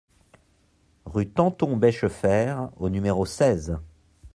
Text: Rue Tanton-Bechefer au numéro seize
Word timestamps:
Rue 1.05 1.29
Tanton-Bechefer 1.29 2.55
au 2.77 2.89
numéro 2.89 3.23
seize 3.27 3.77